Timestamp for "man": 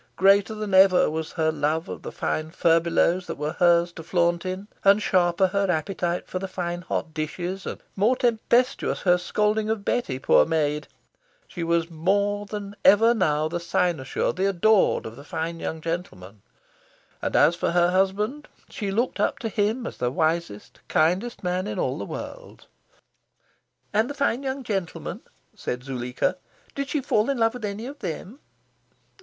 21.43-21.67